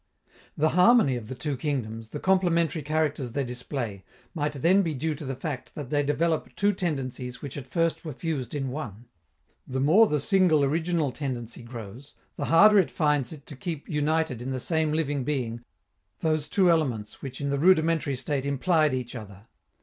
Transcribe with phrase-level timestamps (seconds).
[0.57, 5.13] The "harmony" of the two kingdoms, the complementary characters they display, might then be due
[5.13, 9.05] to the fact that they develop two tendencies which at first were fused in one.
[9.67, 14.41] The more the single original tendency grows, the harder it finds it to keep united
[14.41, 15.63] in the same living being
[16.21, 19.45] those two elements which in the rudimentary state implied each other.